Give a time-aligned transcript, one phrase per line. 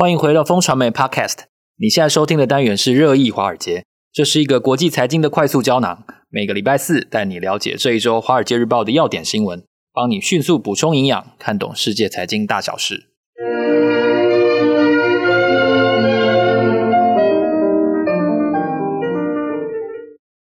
[0.00, 1.40] 欢迎回到风传媒 Podcast。
[1.76, 6.06] 你现在收听的单元是热议华尔街，这是一个国际财经的快速胶囊。
[6.30, 13.10] 每个礼拜四带你了解这一周《华尔街日报》的要点新闻，帮你迅速补充营养，看懂世界财经大小事。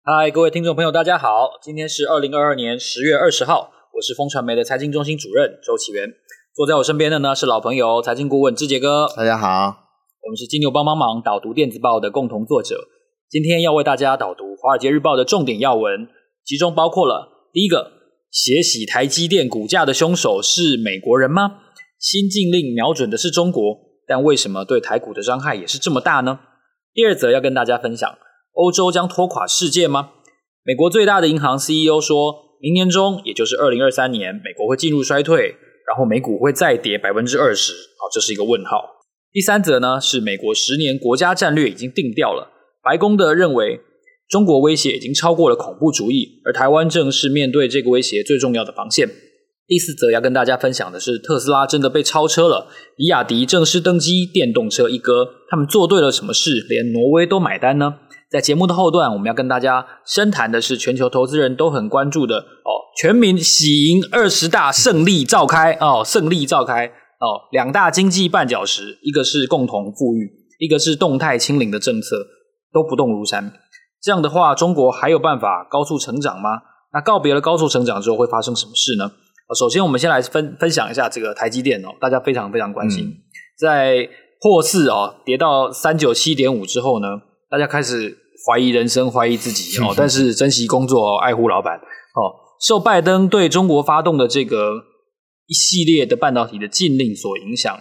[0.05, 3.73] 嗨，各位听众朋友，大家好，今天是二零二二年十月二十号。
[3.95, 6.11] 我是风传媒的财经中心主任周岐原，
[6.61, 9.07] 坐在我身边的呢是老朋友财经顾问志杰哥。
[9.17, 12.77] 大家好，我们是金牛帮帮忙导读电子报的共同作者。
[13.31, 16.07] 今天要为大家导读《华尔街日报》的重点要闻，
[16.45, 17.93] 其中包括了第一个，
[18.31, 21.61] 血洗台积电股价的凶手是美国人吗？
[21.99, 23.63] 新禁令瞄准的是中国，
[24.07, 26.41] 但为什么对台股的伤害也是这么大呢？
[26.93, 28.19] 第二则要跟大家分享，
[28.53, 30.11] 欧洲将拖垮世界吗？
[30.63, 32.51] 美国最大的银行 CEO 说。
[32.63, 35.57] 明年中，也就是二零二三年，美国会进入衰退，
[35.91, 37.73] 然后美股会再跌百分之二十。
[37.73, 38.81] 好，这是一个问号。
[39.33, 42.49] 第三则呢，是美国十年国家战略已经定调了，
[42.81, 43.81] 白宫的认为
[44.29, 49.09] 中国威胁已经超过了恐怖主义，而台湾正是面对这个威胁最重要的防线。
[49.67, 57.97] 第四则要跟大家分享的是，特斯拉真的被超车了，比亚迪正式登基电动车一哥，他们做对了什么事，连挪威都买单呢？
[58.31, 72.17] 在节目的后段，我们要跟大家深谈的是全球投资人都很关注的哦，全民喜迎二十大胜利召开哦，胜利召开哦，两大经济绊脚石，一个是共同富裕，一个是动态清零的政策
[72.73, 73.53] 都不动如山。
[74.03, 76.51] 这样的话，中国还有办法高速成长吗？
[76.93, 79.13] 那告别了高速成长之后会发生什么事呢？
[79.59, 83.17] 首先，我们先来分分享一下这个台积电哦，大家非常非常关心，嗯、
[83.59, 84.09] 在
[84.41, 87.07] 破四哦跌到三九七点五之后呢，
[87.51, 88.19] 大家开始。
[88.49, 92.21] 怀疑人生，怀疑自己哦， 但是珍惜工作，爱护老板哦。
[92.61, 94.85] 受拜登对中国发动的这个
[95.47, 97.81] 一系列的半导体的禁令所影响，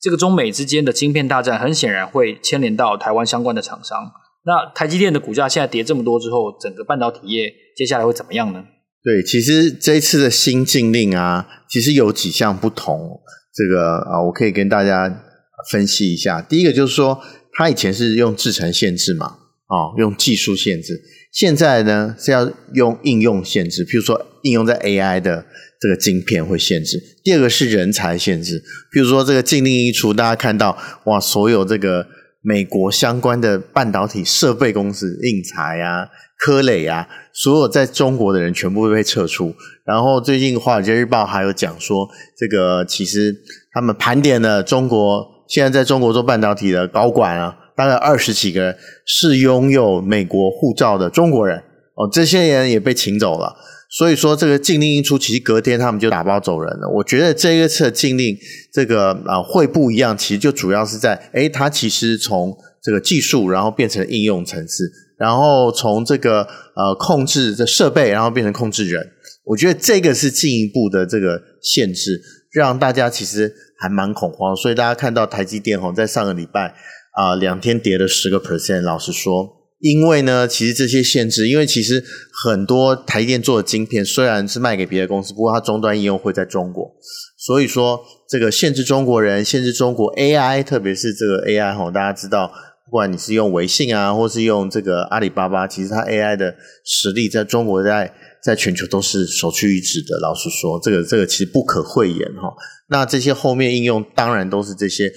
[0.00, 4.12] 这个中美之间的晶片大战，很显然会牵连到台湾相关的厂商。
[4.46, 8.64] 那台积电的股价现在跌这么多之后，整个半导体业接下来会怎么样呢？
[9.02, 13.20] 对，其实这一次的新禁令啊，其实有几项不同。
[13.54, 15.22] 这个啊，我可以跟大家
[15.70, 16.42] 分析一下。
[16.42, 17.20] 第一个就是说，
[17.52, 19.38] 它以前是用制程限制嘛。
[19.66, 21.00] 哦，用技术限制，
[21.32, 25.46] 现在呢是要用应用限制，譬如说应用在 AI 的
[25.80, 27.00] 这个晶片会限制。
[27.24, 28.62] 第二个是人才限制，
[28.94, 30.76] 譬如说这个禁令一出，大家看到
[31.06, 32.06] 哇，所有这个
[32.42, 36.08] 美国相关的半导体设备公司，应材啊、
[36.38, 39.54] 科磊啊，所有在中国的人全部会被撤出。
[39.86, 43.34] 然后最近《华尔街日报》还有讲说，这个其实
[43.72, 47.56] 他们盘点了中国现在在中国做半导体的高管啊。
[47.76, 51.58] 大概二十几个人是拥有美国护照的中国人
[51.96, 53.54] 哦，这些人也被请走了。
[53.96, 56.88] 所以说，这个禁令一出，其实隔天他们就打包走人了。
[56.96, 58.36] 我觉得这一次的禁令，
[58.72, 66.40] 这个啊会不一样，其实就主要是在，诶，它其实从这个技术，然后变成应用层次，然后从这个
[66.74, 69.12] 呃控制的设备，然后变成控制人。
[69.44, 72.20] 我觉得这个是进一步的这个限制，
[72.50, 74.56] 让大家其实还蛮恐慌。
[74.56, 76.74] 所以大家看到台积电吼，在上个礼拜。
[77.14, 78.80] 啊、呃，两天跌了十个 percent。
[78.80, 79.48] 老实说，
[79.78, 82.02] 因为呢，其实这些限制，因为其实
[82.44, 86.90] 很多台积电做的晶片虽然是卖给别的公司，不过它终端应用会在中国，
[87.38, 92.50] 所以说这个限制中国人，限制中国 AI，特别是这个 AI 吼，大家知道，
[92.86, 100.18] 不管你是用微信啊，或是用这个阿里巴巴，其实它 AI 的实力在中国在在全球都是首屈一指的。
[100.20, 102.52] 老实说，这个这个其实不可讳言哈。
[102.88, 105.12] 那这些后面应用当然都是这些。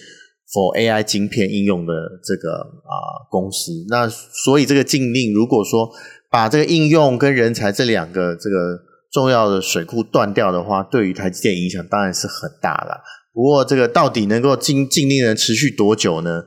[0.52, 1.94] For AI 晶片应用的
[2.24, 2.54] 这个
[2.86, 5.90] 啊、公司，那所以这个禁令如果说
[6.30, 8.80] 把这个应用跟人才这两个这个
[9.12, 13.02] 重要的水库断掉的话，对于台积电影响当然是很大了。
[13.34, 16.44] 不过这个到底能够禁禁令能持续多久呢？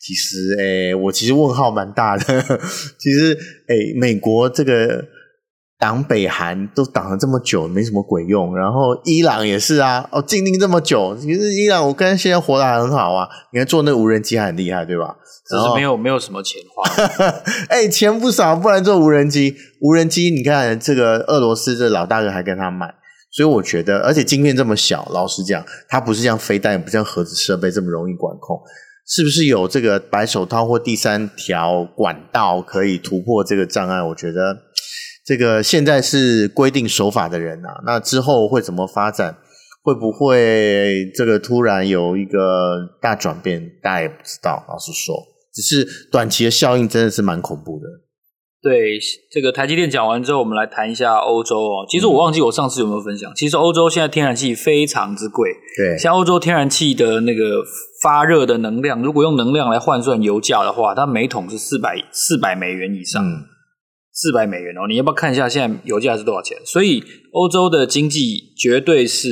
[0.00, 2.24] 其实，诶，我其实问号蛮大的。
[2.98, 3.34] 其实，
[3.68, 5.04] 诶，美国这个。
[5.84, 8.56] 挡北韩都挡了这么久，没什么鬼用。
[8.56, 13.28] 然后伊朗也是啊，哦，禁令这么久，其实伊朗我跟现在活得还很好啊。
[13.52, 15.14] 你看做那无人机还很厉害，对吧？
[15.46, 16.90] 只是没有没有什么钱花。
[17.68, 19.54] 哎、欸，钱不少，不然做无人机。
[19.82, 22.86] 无人机，你看这个俄罗斯这老大哥还跟他买，
[23.30, 28.58] 所以我觉得，而且晶片这么小，老实讲，它不是像飞弹，也不像核子设备这么容易管控。
[29.06, 34.02] 是不是有这个白手套或第三条管道可以突破这个障碍？
[34.02, 34.56] 我觉得。
[35.24, 39.38] 这个现在是规定守法的人啊，那之后会怎么发展？
[39.82, 42.38] 会不会这个突然有一个
[43.02, 43.70] 大转变？
[43.82, 44.64] 大家也不知道。
[44.68, 45.14] 老实说，
[45.52, 47.86] 只是短期的效应真的是蛮恐怖的。
[48.62, 48.98] 对，
[49.30, 51.84] 这个台积电讲完之后，我们来谈一下欧洲哦。
[51.86, 55.50] 其实我忘记我上次有没有分享，其实欧洲现在天然气非常之贵。
[55.76, 57.62] 对，像欧洲天然气的那个
[58.02, 63.22] 发热的能量，如果用能量来换算油价的话，它每桶是四百四百美元以上，
[64.14, 64.88] 四百、嗯、美元哦。
[64.88, 66.56] 你要不要看一下现在油价是多少钱？
[66.64, 69.28] 所以欧洲的经济绝对是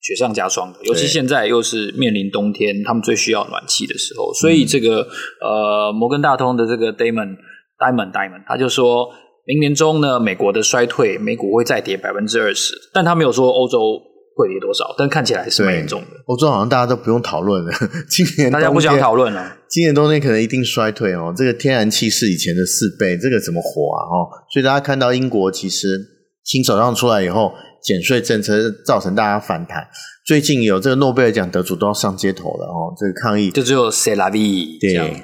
[0.00, 4.32] 雪上加霜的，尤其现在又是面临冬天，他们最需要暖气的时候。
[4.32, 5.02] 所以这个、
[5.42, 7.36] 嗯、呃，摩根大通的这个 Damon。
[7.82, 9.10] Diamond Diamond，他就说
[9.44, 14.00] 明年中呢，美国的衰退，美股会再跌百分之二十，但他没有说欧洲
[14.36, 16.06] 会跌多少，但看起来是蛮严重的。
[16.26, 17.72] 欧洲好像大家都不用讨论了，
[18.08, 19.58] 今年大家不想讨论了。
[19.68, 24.00] 今年冬天可能一定衰退哦，这个天然气是以前的四倍，这个怎么活啊？
[24.04, 25.98] 哦，所以大家看到英国其实
[26.44, 27.52] 新首相出来以后，
[27.82, 29.88] 减税政策造成大家反弹。
[30.24, 35.20] 最近有这个诺贝尔奖得主都要上街头了哦，这个抗议就只有 C'est la vie 对，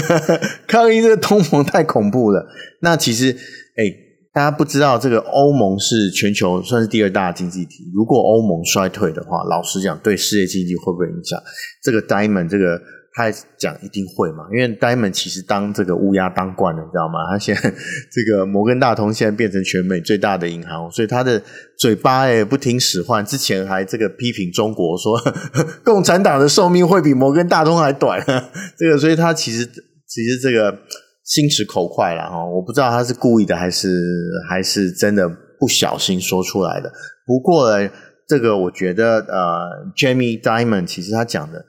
[0.66, 2.46] 抗议这个通膨太恐怖了。
[2.80, 3.84] 那其实，哎，
[4.38, 11.42] 大家不知道这个欧盟是全球算是第二大经济体，如果欧盟衰退的话，老实讲，对世界经济会不会影响？
[11.82, 12.80] 这个 Diamond 这个。
[13.14, 17.14] 他讲一定会嘛，因为 Diamond 其实当这个乌鸦当惯了，你知道吗？
[17.28, 21.42] 他现在这个摩根大通现在变成全美最大的银行，所以他的
[21.76, 23.26] 嘴巴也不听使唤。
[23.26, 25.18] 之前还这个批评中国说，
[25.82, 28.24] 共产党的寿命会比摩根大通还短。
[28.78, 29.66] 这个，所以他其实
[30.06, 30.78] 其实这个
[31.28, 32.44] 心直口快了哈。
[32.44, 33.88] 我不知道他是故意的还是
[34.50, 35.28] 还是真的
[35.60, 36.90] 不小心说出来的。
[37.24, 37.88] 不过呢，
[38.26, 41.66] 这个我觉得呃，Jamie Diamond 其实他讲的。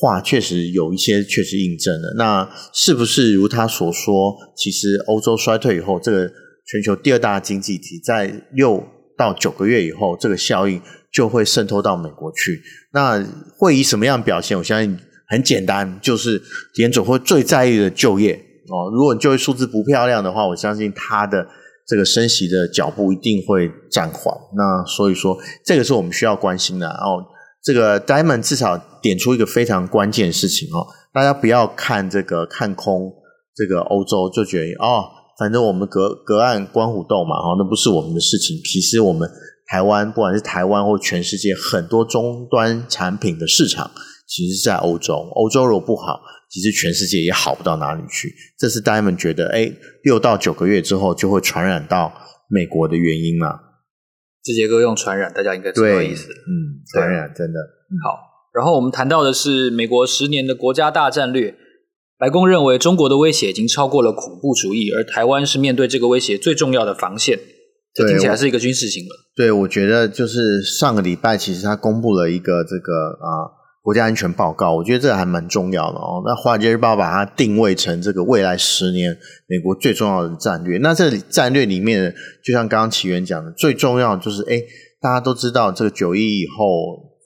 [0.00, 4.32] 话确实有一些确实印证了，那是不是如他所说？
[4.56, 6.30] 其实欧洲衰退以后，这个
[6.64, 8.80] 全球第二大经济体在六
[9.16, 10.80] 到九个月以后，这个效应
[11.12, 12.62] 就会渗透到美国去。
[12.92, 13.20] 那
[13.58, 14.56] 会以什么样表现？
[14.56, 14.96] 我相信
[15.26, 16.40] 很简单，就是
[16.76, 18.40] 联总会最在意的就业
[18.70, 18.90] 哦。
[18.92, 21.46] 如果你就业数字不漂亮的话，我相信它的
[21.86, 24.34] 这个升息的脚步一定会暂缓。
[24.54, 27.24] 那所以说，这个是我们需要关心的哦。
[27.62, 33.12] 这个 Diamond 至少点出一个非常关键的事情哦，大家不要看这个看空
[33.54, 35.04] 这个欧洲，就觉得哦，
[35.38, 38.56] 反正我们隔隔岸观虎斗嘛，哦，那不是我们的事情。
[38.64, 39.28] 其实我们
[39.66, 43.90] 台湾，不管是台湾或全世界很多终端产品的市场，
[44.26, 45.14] 其实是在欧洲。
[45.34, 46.20] 欧洲如果不好，
[46.50, 48.34] 其实全世界也好不到哪里去。
[48.58, 49.70] 这是 Diamond 觉得，哎，
[50.02, 52.12] 六到九个月之后就会传染到
[52.48, 53.60] 美国的原因嘛。
[54.42, 56.30] 这节课用传染，大家应该知道意思。
[56.30, 58.18] 嗯，传染真的、嗯、好。
[58.54, 61.54] 然后我们谈到的是美国十年的国家大战略。
[62.18, 67.38] 白宫认为中国的威胁已经超过了恐怖主义，而台湾是面对这个威胁最重要的防线。
[67.94, 69.10] 这听起来是一个军事新闻。
[69.36, 73.57] 对，我觉得就是上个礼拜，其实他公布了一个这个啊。
[73.88, 76.20] 国家安全报告，我觉得这个还蛮重要的哦。
[76.22, 80.76] 那《华尔街日报》把它定位成这个未来十年美国最重要的战略。
[80.76, 82.14] 那这里战略里面，
[82.44, 84.62] 就像刚刚起源讲的，最重要就是，哎，
[85.00, 86.64] 大家都知道这个九一以后，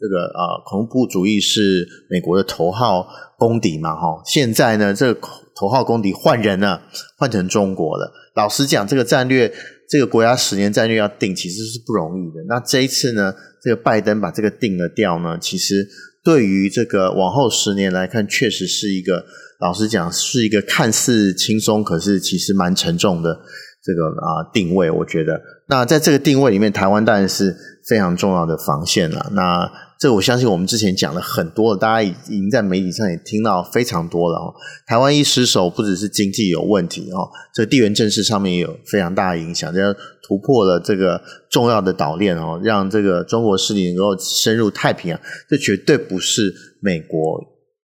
[0.00, 4.23] 这个啊恐怖主义是美国的头号公敌嘛，哈。
[4.25, 5.20] 现在呢，这个
[5.56, 6.81] 头号公敌换人了，
[7.19, 8.12] 换成中国了。
[8.37, 9.53] 老实讲，这个战略，
[9.88, 12.44] 这个国家十年战略要定，其实是不容易的。
[12.47, 15.88] 那这一次呢，这个拜登把这个定了掉呢，其实。
[16.25, 19.25] 对于这个往后十年来看，确实是一个，
[19.61, 23.41] 老实讲，是一个看似轻松，可是其实蛮沉重的
[23.83, 24.91] 这个啊定位。
[24.91, 27.57] 我觉得，那在这个定位里面，台湾当然是
[27.89, 29.31] 非常重要的防线了。
[29.33, 29.71] 那
[30.03, 34.53] 这我相信我们之前讲了很多了，大家已经在媒体上也听到非常多了哦。
[34.85, 39.94] 台湾一失守，不只是经济有问题哦，这地缘政治上面也有非常大的影响，这样
[40.27, 47.41] 突破了这个重要的岛链哦，让这个中国势力能够深入太平洋，这绝对不是美国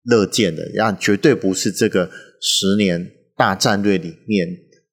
[0.03, 4.47] 乐见的，让绝对不是这个十年大战略里面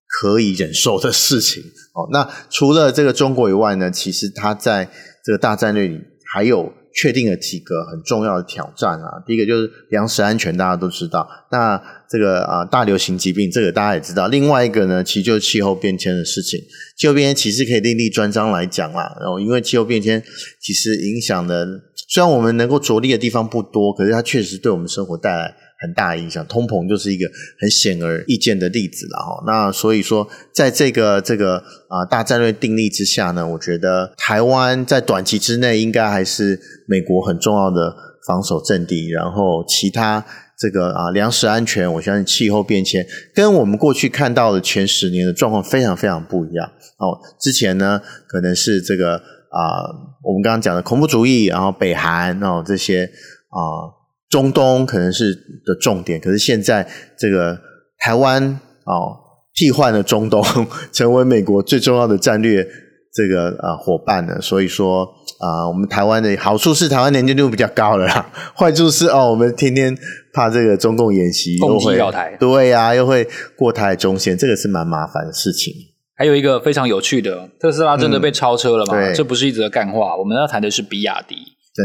[0.07, 1.63] 可以忍受的事情
[1.93, 2.09] 哦。
[2.11, 4.91] 那除了这个中国以外呢，其实它在
[5.23, 6.01] 这个大战略里
[6.33, 6.73] 还有。
[6.93, 11.29] 确定了几个很重要的挑战啊，第一个就是粮食安全，大家都知道。
[11.51, 14.27] 那这个啊，大流行疾病，这个大家也知道。
[14.29, 16.61] 另外一个呢，其实就是气候变迁的事情。
[16.97, 19.17] 气候变迁其实可以另立专章来讲啦。
[19.21, 20.23] 然后，因为气候变迁
[20.61, 21.67] 其实影响的，
[22.09, 25.55] 虽然我们能够着力的地方不多，可是它确实对我们生活带来。
[25.83, 27.27] 很大影响，通膨就是一个
[27.59, 29.43] 很显而易见的例子了哈。
[29.47, 31.57] 那所以说，在这个这个
[31.89, 37.97] 啊大战略定力之下呢，我觉得台湾在短期之内应该还是美国很重要的
[38.27, 39.09] 防守阵地。
[39.09, 40.23] 然后其他
[40.59, 47.17] 这个啊粮食安全，我相信气候变迁跟我们过去看到的前十年的状况非常非常不一样哦。
[47.41, 49.89] 之前呢，可能是这个啊
[50.23, 53.07] 我们刚刚讲的恐怖主义，然后北韩哦这些
[53.49, 53.97] 啊。
[54.31, 55.35] 中东可能是
[55.67, 57.59] 的重点，可是现在这个
[57.99, 59.19] 台湾哦，
[59.55, 60.43] 替换了中东，
[60.93, 62.67] 成为美国最重要的战略
[63.13, 64.41] 这个啊伙伴了。
[64.41, 65.05] 所以说
[65.41, 69.97] 啊，我们台湾的好处是台湾年金率比较高了啦， 坏处是哦，我们天天
[70.33, 75.75] 怕这个中共演习又会台，对呀、啊，又会过台中线，这个是蛮麻烦的事情。
[76.15, 78.95] 还有一个非常有趣的，特斯拉真的被超车了吗？
[78.95, 81.35] 嗯、这不是一则干话，我们要谈的是比亚迪。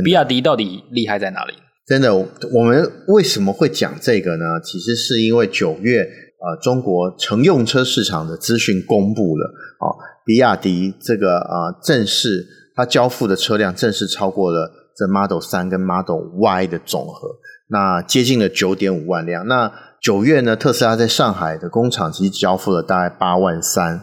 [0.03, 1.53] 比亚迪到底厉害在哪里？
[1.87, 4.59] 真的，我们为什么会讲这个呢？
[4.63, 9.45] 其实是因为九月，呃，中国乘用车市场的资讯公布了，
[9.79, 17.29] 哦，比亚迪这个呃正式它交付的车辆正式超过了这 Model 3跟 Model Y 的总和，
[17.69, 19.45] 那接近了九点五万辆。
[19.47, 24.01] 那九月呢，特斯拉在上海的工厂其实交付了大概八万三。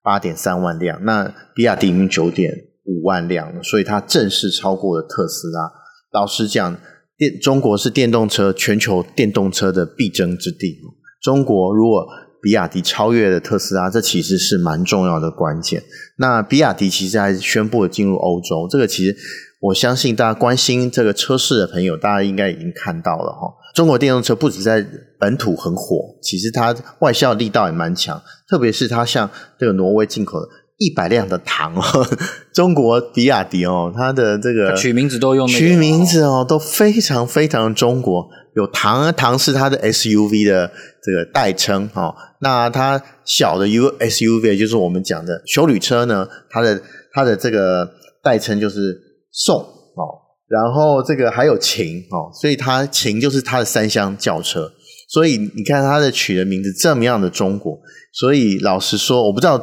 [0.00, 2.50] 八点三万辆，那比亚迪已经九点
[2.86, 5.70] 五万辆了，所以它正式超过了特斯拉。
[6.12, 6.78] 老实讲，
[7.18, 10.78] 电中国是电动车全球电动车的必争之地。
[11.20, 12.06] 中国如果
[12.40, 15.82] 比亚迪超越了特斯拉，这其实是蛮重要的关键。
[16.18, 19.16] 那比亚迪其实还宣布了进入欧洲，这个其实
[19.60, 23.52] 我相信大家关心这个车市的朋友，大家应该已经看到了哈。
[23.74, 24.86] 中国电动车不止在
[25.18, 28.22] 本土很火，其实它外销力道也蛮强。
[28.48, 30.46] 特别是它像这个挪威进口的
[30.78, 31.82] 一百辆的唐哦，
[32.54, 38.28] 中国比亚迪哦，它的这个取名字都用取名字哦，都非常非常中国。
[38.54, 40.70] 有唐，唐是它的 SUV 的
[41.02, 42.14] 这个代称哦。
[42.40, 46.80] 那它小的 U SUV 就是我们讲的修旅车呢，它的
[47.12, 47.88] 它的这个
[48.22, 48.96] 代称就是
[49.32, 50.02] 宋哦。
[50.48, 54.72] 然后这个还有秦哦，所以它秦就是它的三厢轿车，
[55.08, 57.78] 所以你看它的取的名字这么样的中国，
[58.12, 59.58] 所以老实说，我不知道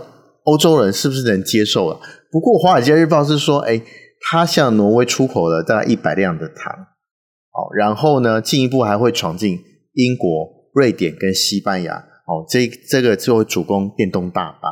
[0.46, 2.00] 欧洲人是不是能接受了。
[2.32, 3.82] 不过《华尔街日报》是说，哎，
[4.22, 9.60] 它向挪威出口了大概一百辆的糖，哦，然后呢，进一步还会闯进
[9.94, 10.30] 英国、
[10.74, 14.70] 瑞典跟西班牙，哦，这这个就会主攻电动大巴。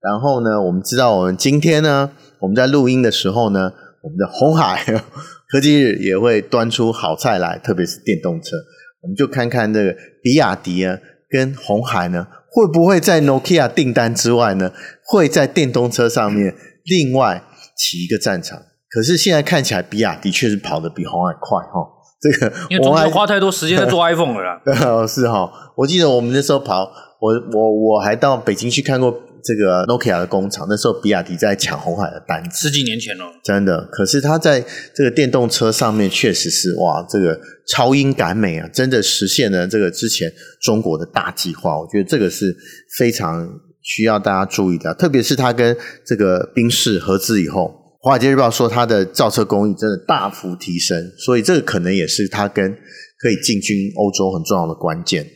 [0.00, 4.84] 然后呢，我们知道我们今天呢，我们在录音的时候呢，我们的红海。
[5.50, 8.56] 科技日也会端出好菜来，特别是电动车，
[9.02, 10.98] 我们就看看这个比亚迪啊，
[11.34, 14.70] 跟红海呢，会不会在 Nokia 订单之外呢，
[15.04, 17.42] 会在电动车上面另外
[17.76, 18.62] 起一个战场？
[18.88, 21.90] 可是现在看起来，比亚迪确实跑得比红海快哈。
[22.22, 24.60] 这个因为中间花太多时间在做 iPhone 了啦。
[25.08, 26.88] 是哈，我记得我们那时候跑，
[27.20, 29.12] 我我我还到北京去看过。
[29.44, 33.86] 这个 Nokia 的工厂，那时候比亚迪在抢红海的单子，十几年前哦，真的。
[33.92, 40.32] 可是它在这个电动车上面，确实是哇，这个超英赶美啊，真的实现了这个之前
[40.62, 41.78] 中国的大计划。
[41.78, 42.56] 我觉得这个是
[42.96, 43.46] 非常
[43.82, 47.64] 需要大家注意的，特别是它跟这个宾士合资以后，
[48.00, 52.74] 《华尔街日报》说它的造车工艺真的大幅提升，所以这个可能也是它跟
[53.18, 55.26] 可以进军欧洲很重要的关键。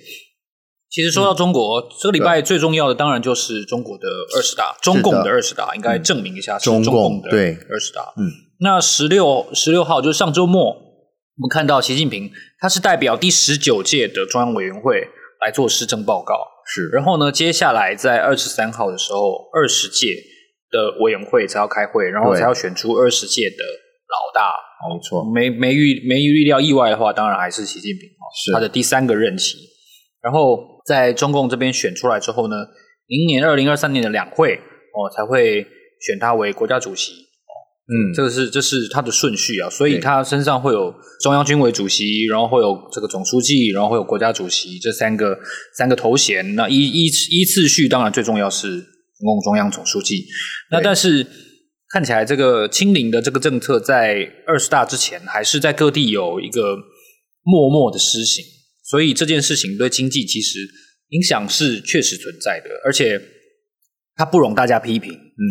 [0.91, 8.13] 其实说到中国，嗯、这个礼拜最重要的当然就是中国的二十大，中共的二十大，应该证明一下是中共的二十大。
[8.17, 8.25] 嗯，
[8.61, 15.03] 那十六十六号就是上周末，我们看到习近平他是代表第十九届的中央委员会
[15.43, 16.35] 来做施政报告，
[16.67, 16.89] 是。
[16.89, 20.07] 然后呢，接下来在二十三号的时候，二十届
[20.71, 23.63] 的委员会才要开会，然后才要选出二十届的
[24.09, 24.55] 老大。
[24.89, 29.59] 没错，没没预没预料意外的话，当然还是习近平是他的第三个任期。
[30.23, 32.57] 然后在中共这边选出来之后呢，
[33.07, 35.67] 明年二零二三年的两会哦才会
[36.01, 37.53] 选他为国家主席哦，
[37.87, 45.39] 嗯，这个是这是他的顺序啊，所以他身上会有中央军委主席，然后会有这个总书记，然后会有国家主席这三个
[45.77, 46.55] 三个头衔。
[46.55, 50.27] 那依依依次序，当然最重要是中共中央总书记。
[50.71, 51.27] 那但是
[51.91, 56.77] 看起来这个清零的这个政策在二十大之前，还是在各地有一个
[57.43, 58.45] 默默的施行。
[58.89, 60.61] 所以这件事情对经济其实
[61.11, 63.21] 影响是确实存在的，而且
[64.17, 65.13] 它不容大家批评。
[65.13, 65.45] 嗯，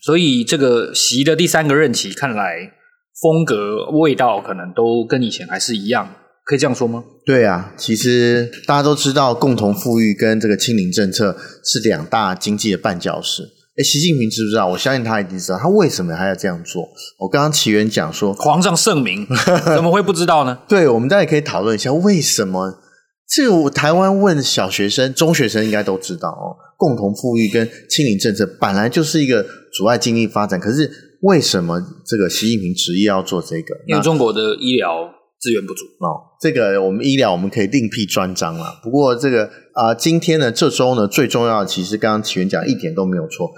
[0.00, 2.72] 所以这个习的第三个任期看来
[3.20, 7.02] 风格味道可能都跟以前还是一样，可以这样说吗？
[7.26, 13.42] 对啊，其实大家都知道，共同富裕跟这个清零政策是两大经济的绊脚石。
[13.76, 14.68] 哎，习近平知不知道？
[14.68, 16.88] 我相信他一定知道，他为什么还要这样做？
[17.18, 19.26] 我刚刚起源讲说，皇上圣明，
[19.74, 20.60] 怎么会不知道呢？
[20.68, 22.80] 对，我们大家也可以讨论一下为什么。
[23.34, 26.54] 这个我台湾问小学生、中学生应该都知道哦。
[26.76, 30.88] 共同富裕跟清零政策本来就是一个阻碍经济发展，可是
[31.22, 33.74] 为什么这个习近平执意要做这个？
[33.88, 35.10] 因为中国的医疗
[35.40, 36.38] 资源不足哦。
[36.40, 38.78] 这个我们医疗我们可以另辟专章了。
[38.84, 43.50] 不过这个啊、呃，今天呢，这周呢，最重要的其实刚刚起源讲一点都没有错，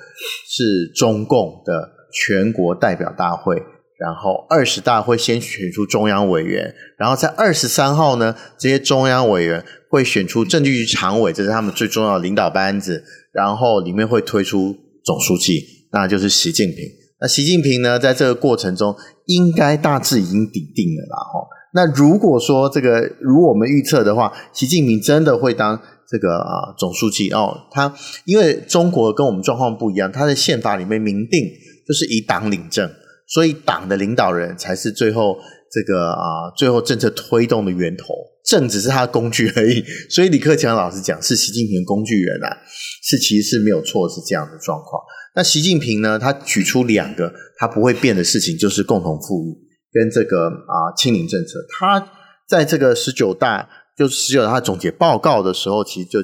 [0.49, 3.62] 是中共的全国代表大会
[3.99, 15.62] 然后二十大会先选出中央委员，然后在二十三号呢，这些中央委员会选出政治局常委，这是他们最重要的领导班子，然后里面会推出总书记，
[15.93, 16.76] 那就是习近平。
[17.19, 21.17] 那习近平呢，在这个过程中应该大致已经底定了啦。
[21.33, 27.95] 哈，那如果说这个如果我们预测的话，习近平真的会当这个啊总书记哦，他
[28.26, 31.41] 因为中国跟我们状况不一样，他的宪法里面明定
[31.88, 32.91] 就是以党领政。
[33.28, 35.37] 所以党的领导人才是最后
[35.71, 38.14] 这个啊，最后政策推动的源头，
[38.45, 39.85] 政只是他的工具而已。
[40.09, 42.56] 所以李克强老师讲是习近平工具人啊，
[43.02, 45.02] 是其实是没有错，是这样的状况。
[45.35, 49.54] 那习近平呢，他举出两个他不会变的事情，就是共同富裕
[49.92, 51.59] 跟这个啊清零政策。
[51.78, 52.09] 他
[52.49, 53.68] 在这个十九大
[53.99, 56.21] 就是十九大总结报告的时候，其实就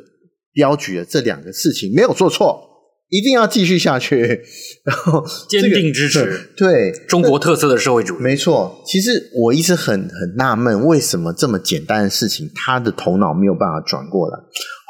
[0.52, 2.71] 标举了这两个事情没有做错。
[3.12, 4.40] 一定要继续下去，
[4.84, 8.22] 然后坚定支持 对中国特色的社会主义。
[8.22, 14.38] 没错，其实我一直很很纳闷，为什么这么简单的事情，他的头脑没有办法转过来。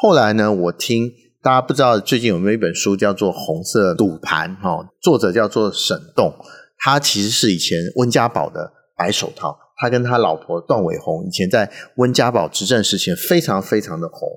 [0.01, 1.11] 后来呢，我听
[1.43, 6.33] 大家不知道最近有没有一本书叫做《红色赌盘》哈，作者叫做沈栋，
[6.79, 9.59] 他其实是以前温家宝的白手套。
[9.83, 14.29] 他跟他老婆段伟宏以前在温家宝执政时期非常非常的红。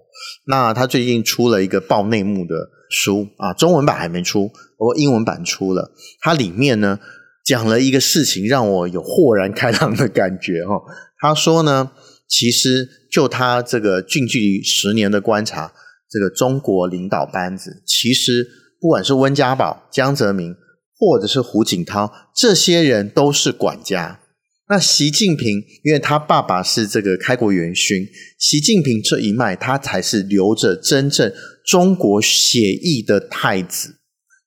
[0.47, 2.55] 那他最近出了一个爆内幕的
[2.89, 5.91] 书啊，中文版还没出，不过英文版出了。
[6.19, 6.99] 它里面呢
[7.45, 10.81] 讲了一个事情，让我有豁然开朗的感觉哈。
[11.19, 11.91] 他说呢，
[12.27, 15.71] 其实就他这个近距离十年的观察，
[16.09, 18.47] 这个中国领导班子，其实
[18.81, 20.55] 不管是温家宝、江泽民，
[20.97, 24.21] 或者是胡锦涛，这些人都是管家。
[24.67, 28.07] 那习近平，因为他爸爸是这个开国元勋，
[28.39, 31.31] 习近平这一脉，他才是留着真正
[31.67, 33.97] 中国血裔的太子。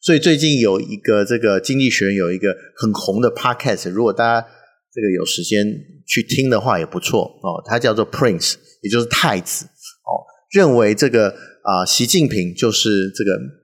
[0.01, 4.47] 所以最近有一个这个经济学人有一个很红的 podcast，如果大家
[4.93, 5.67] 这个有时间
[6.07, 7.63] 去听的话也不错哦。
[7.65, 11.31] 他叫做 Prince，也就是太子哦，认为这个
[11.63, 13.58] 啊，习近平就是这个。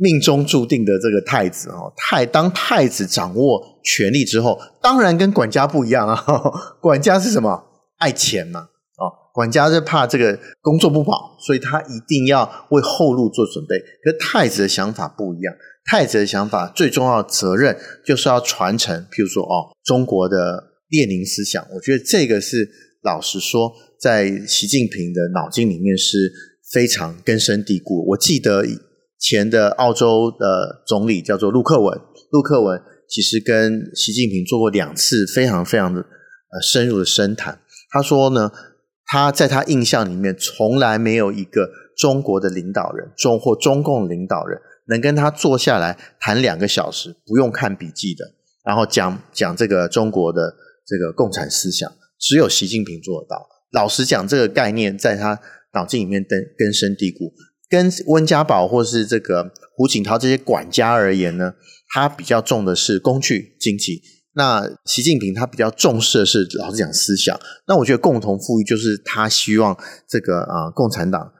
[0.00, 6.24] 命中注定的这个太子哦，太当太子掌握权力之后，当然跟管家不一样啊。
[6.80, 7.64] 管家是什么？
[7.98, 8.60] 爱钱嘛。
[8.60, 13.76] 哦，管家是怕这个工作不保，所以他一定要为后路做准备。
[14.04, 15.52] 可太子的想法不一样，
[15.90, 20.36] 太子的想法最重要的责任就是要传承，譬如说哦，中国的
[20.90, 21.66] 列宁思想。
[21.74, 22.68] 我觉得这个是
[23.02, 26.32] 老实说，在习近平的脑筋里面是
[26.72, 28.06] 非常根深蒂固。
[28.10, 28.64] 我记得。
[29.18, 32.00] 前的澳洲的总理叫做陆克文，
[32.30, 37.60] 陆克文其实跟习近平做过两次非常非常的呃深入的深谈。
[37.90, 38.52] 他说呢，
[39.06, 48.24] 他在他印象里面从来没有一个中国的领导人，中或中共领导人能跟他坐下来谈两个小时，不用看笔记的，
[48.64, 50.54] 然后讲讲这个中国的
[50.86, 53.48] 这个共产思想，只有习近平做得到。
[53.72, 55.40] 老实讲，这个概念在他
[55.74, 57.32] 脑筋里面根根深蒂固。
[57.68, 61.52] 跟温家宝或是这个胡锦涛这些管家而言呢，
[61.92, 64.00] 他比较重的是工具经济。
[64.34, 67.38] 那习近平他比较重视的是老实讲思想。
[67.66, 69.76] 那我觉得共同富裕就是他希望
[70.08, 71.32] 这个啊共产党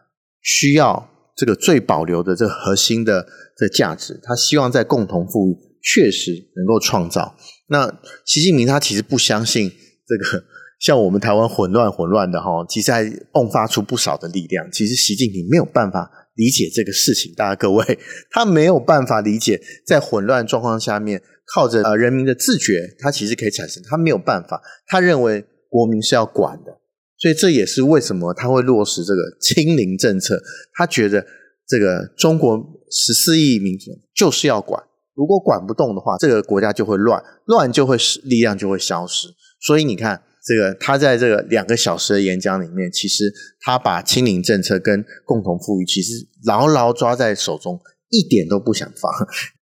[0.42, 7.36] 需要这个最保留的这个核心的这价值，他希望在共同富裕确实能够创造。
[7.68, 10.44] 那习近平他其实不相信这个。
[10.80, 14.70] 像我们台湾混乱混乱的哈，其实还迸发出不少的力量。
[14.70, 17.98] 其实习近平没有办法理解这个事情，大家各位，
[18.30, 21.20] 他没有办法理解在混乱状况下面，
[21.52, 23.82] 靠着呃人民的自觉，他其实可以产生。
[23.82, 26.78] 他没有办法，他认为国民是要管的，
[27.18, 30.40] 所以这也是为什么他会落实这个清零政策。
[30.74, 31.26] 他觉得
[31.66, 32.56] 这个中国
[32.88, 34.80] 十四亿民族就是要管，
[35.16, 39.26] 如果管不动的话，这个国家就会乱，乱就会使力量就会消失。
[39.60, 40.22] 所以你看。
[40.48, 43.30] 这个他在这个两个小时的演讲里面，其实
[43.60, 49.12] 他把清零政策跟共同富裕其实牢牢抓在手中，一点都不想放。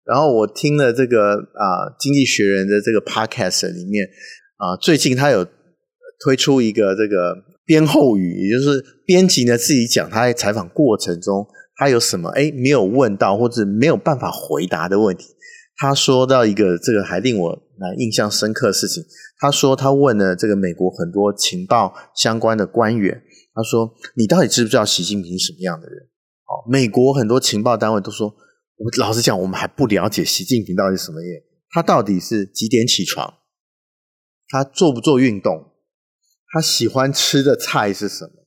[0.04, 4.06] 然后我听了这个啊《经济学人》的这个 podcast 里面
[4.58, 5.44] 啊，最近他有
[6.24, 11.44] 推出一个这个编后语，也就是编辑呢自己讲他在采访过程中
[11.76, 15.26] 他有什么哎没有问到或者没有办法回答的问题。
[15.76, 19.04] 他说到一个这个还令我蛮印象深刻的事情。
[19.38, 23.22] 他说他问了这个美国很多情报相关的官员，
[23.54, 26.08] 他说：“你到底知不知道习近平什么样的人？”
[26.46, 28.28] 哦，美国很多情报单位都说
[28.78, 31.42] ：“我们老实讲，我们还不了解习近平到底是什么人。
[31.70, 33.34] 他到底是几点起床？
[34.48, 35.72] 他做不做运动？
[36.52, 38.46] 他喜欢吃的菜是什么？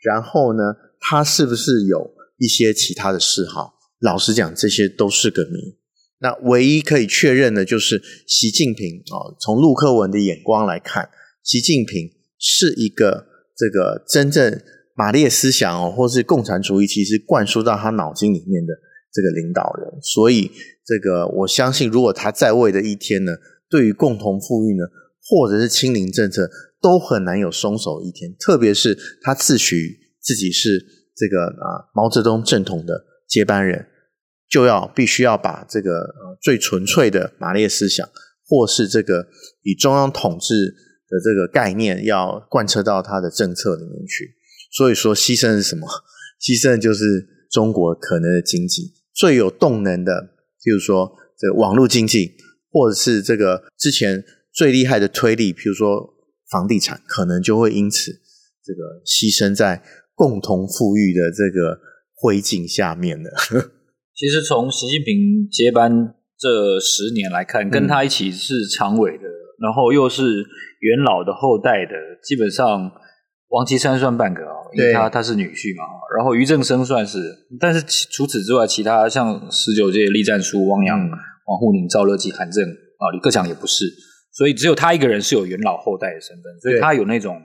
[0.00, 0.62] 然后呢，
[0.98, 3.74] 他是不是有一些其他的嗜好？
[4.00, 5.78] 老实讲，这些都是个谜。”
[6.24, 11.10] 那唯一可以确认的就是习近平啊，从陆克文的眼光来看，
[11.42, 14.58] 习近平是一个这个真正
[14.96, 18.72] 马列思想哦，或是共产主义，其实灌输到他脑筋里面的
[19.12, 20.00] 这个领导人。
[20.00, 20.50] 所以，
[20.86, 23.32] 这个我相信，如果他在位的一天呢，
[23.68, 24.84] 对于共同富裕呢，
[25.28, 26.48] 或者是清零政策，
[26.80, 28.34] 都很难有松手一天。
[28.40, 30.82] 特别是他自诩自己是
[31.14, 33.88] 这个啊毛泽东正统的接班人。
[34.54, 38.08] 就要必须要把这个呃最纯粹的马列思想，
[38.46, 39.26] 或是这个
[39.62, 40.54] 以中央统治
[41.08, 44.36] 的这个概念，要贯彻到他的政策里面去。
[44.70, 45.88] 所以说，牺牲是什么？
[46.40, 50.12] 牺牲就是中国可能的经济最有动能的，
[50.62, 52.36] 譬如说这网络经济，
[52.70, 56.14] 或者是这个之前最厉害的推力，譬如说
[56.48, 58.12] 房地产，可能就会因此
[58.64, 59.82] 这个牺牲在
[60.14, 61.80] 共同富裕的这个
[62.14, 63.30] 灰烬下面了。
[64.24, 70.38] 其实从习近平接班这十年来看，跟他一起是常委的，嗯、然后又是
[70.80, 72.90] 元老的后代的，基本上
[73.48, 75.84] 王岐山算半个啊，因为他他是女婿嘛。
[76.16, 77.18] 然后俞正声算是，
[77.60, 83.84] 但是除此之外，其他像十九届栗战书、汪洋、王沪宁、赵乐际、韩正啊、李克强也不是，
[84.32, 87.42] 所以只有他一个人是有元老后代的身份，所以他有那种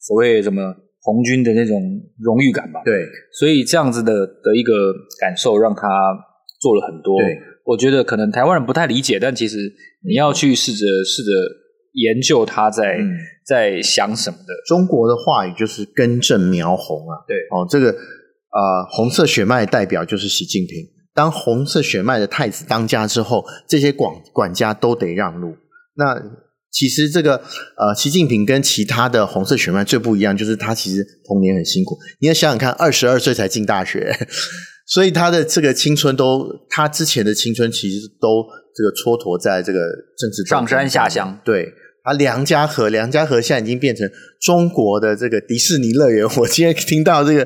[0.00, 0.74] 所谓什么。
[1.00, 1.80] 红军的那种
[2.18, 3.06] 荣誉感吧，对，
[3.38, 5.88] 所以这样子的的一个感受，让他
[6.60, 7.18] 做了很多。
[7.18, 9.72] 对，我觉得可能台湾人不太理解，但其实
[10.04, 11.30] 你要去试着试着
[11.92, 14.52] 研究他在、嗯、在想什么的。
[14.66, 20.76] 中国的话语就是根正苗红啊，对，哦，这个呃红色血脉代表就是习近平。
[21.14, 25.56] 当红色血脉的太子当家之后，这些管管家都得让路。
[25.96, 26.14] 那
[26.70, 27.36] 其实这个
[27.76, 31.98] 呃，习近平跟其他的红色血脉最不一样，就是他其实童年很辛苦。
[32.20, 34.14] 你要想想看，二十二岁才进大学，
[34.86, 39.80] 所以他的这个青春都，他之前的青春其实都这个蹉跎在这个
[40.18, 41.40] 政治上山下乡。
[41.44, 41.72] 对，
[42.04, 44.08] 他梁家河，梁家河现在已经变成
[44.40, 46.26] 中国的这个迪士尼乐园。
[46.36, 47.44] 我今天听到这个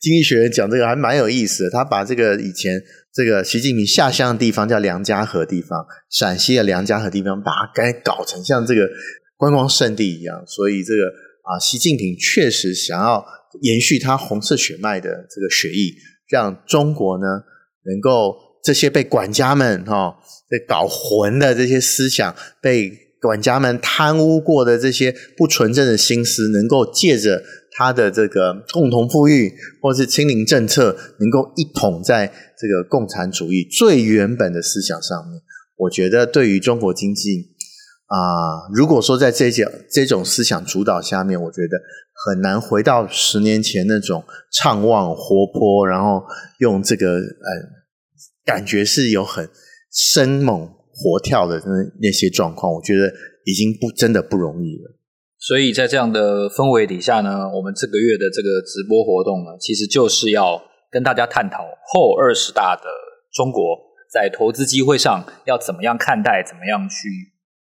[0.00, 2.82] 经济学人讲这个还蛮有意思的，他把这个以前。
[3.14, 8.88] 这个习近平下乡的地方叫梁家河地方，陕西的梁家河地方，把它该搞成像这个
[9.36, 10.42] 观光圣地一样。
[10.46, 11.02] 所以这个
[11.42, 13.24] 啊，习近平确实想要
[13.60, 15.92] 延续他红色血脉的这个血液，
[16.28, 17.26] 让中国呢
[17.84, 20.16] 能够这些被管家们哈、
[20.48, 22.90] 被搞混的这些思想，被
[23.22, 27.42] 管家们贪污过的这些不纯正的心思，能够借着。
[27.74, 35.40] 他的这个共同富裕或是清零政策，能够一统在这个共产主义最原本的思想上面，
[35.78, 37.54] 我觉得对于中国经济
[38.08, 41.78] 啊、如果说在这些这种思想主导下面，我觉得
[42.26, 46.22] 很难回到十年前那种畅旺活泼，然后
[46.58, 47.22] 用这个呃
[48.44, 49.48] 感觉是有很
[49.90, 51.60] 生猛活跳的
[52.00, 53.10] 那些状况，我觉得
[53.46, 54.94] 已经不真的不容易了。
[55.38, 62.84] 所以在这样的氛围底下呢，我们这个月的这个直播活动呢，其实就是要跟大家探讨后二十大的
[63.32, 63.60] 中国
[64.12, 67.08] 在投资机会上要怎么样看待，怎么样去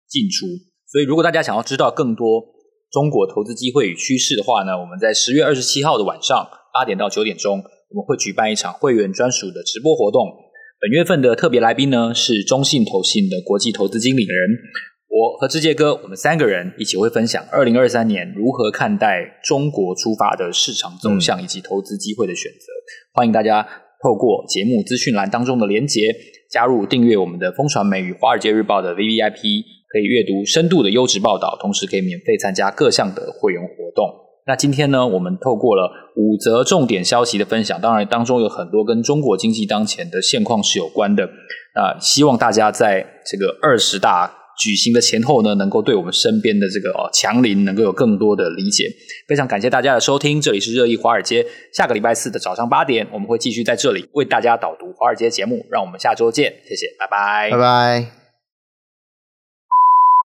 [0.10, 0.48] 进出。
[0.92, 2.44] 所以如果大家想要知道更多
[2.92, 10.28] 中国投资机会与趋势的话呢，我们在十月二十七号的晚上八点到九点钟，我们会举办一场会员专属的直播活动。
[10.82, 14.50] 本月份的特别来宾呢，是中信投信的国际投资经理人。
[15.08, 22.58] 我和志杰哥，我们三个人一起会分享二零二三年如何看待中国出发的市场走向以及投资机会的选择。
[22.58, 23.62] 嗯、欢迎大家
[24.02, 26.02] 透过节目资讯栏当中的连结，
[26.50, 34.21] 加入订阅我们的风传媒与华尔街日报的 VVIP，可以阅读深度的优质报道，同时可以免费参加各项的会员活动。
[34.48, 41.30] 那今天呢，我们透过了五则重点消息的分享，当然当中有很多跟中国经济当前的现况是有关的。
[41.76, 44.38] 那希望大家在这个二十大。
[44.60, 48.84] 举行的前后呢，能够对我们身边的这个哦强邻能够有更多的理解。
[49.28, 51.44] 非常感谢大家的收听，这里是热议华尔街。
[51.74, 55.66] 下个礼拜四的早上八点，我们会继续在这里为大家导读华尔街节目。
[55.72, 58.21] 让我们下周见，谢谢，拜拜，拜拜。